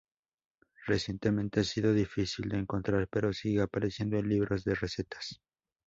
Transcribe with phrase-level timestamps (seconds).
[0.87, 5.39] Recientemente ha sido difícil de encontrar, pero sigue apareciendo en libros de recetas.